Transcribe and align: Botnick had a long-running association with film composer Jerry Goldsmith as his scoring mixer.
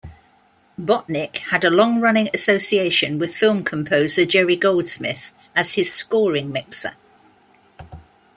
Botnick 0.79 1.37
had 1.51 1.63
a 1.63 1.69
long-running 1.69 2.27
association 2.33 3.19
with 3.19 3.35
film 3.35 3.63
composer 3.63 4.25
Jerry 4.25 4.55
Goldsmith 4.55 5.31
as 5.55 5.75
his 5.75 5.93
scoring 5.93 6.51
mixer. 6.51 6.95